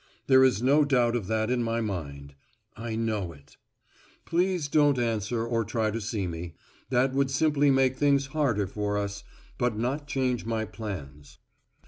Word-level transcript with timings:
There 0.25 0.43
is 0.43 0.63
no 0.63 0.83
doubt 0.83 1.15
of 1.15 1.27
that 1.27 1.51
in 1.51 1.61
my 1.61 1.79
mind. 1.79 2.33
I 2.75 2.95
know 2.95 3.33
it._ 3.33 3.57
_Please 4.25 4.67
don't 4.67 4.97
answer 4.97 5.45
or 5.45 5.63
try 5.63 5.91
to 5.91 6.01
see 6.01 6.25
me. 6.25 6.55
That 6.89 7.13
would 7.13 7.29
simply 7.29 7.69
make 7.69 7.97
things 7.97 8.25
harder 8.33 8.65
for 8.65 8.97
us, 8.97 9.23
but 9.59 9.77
not 9.77 10.07
change 10.07 10.43
my 10.43 10.65
plans. 10.65 11.37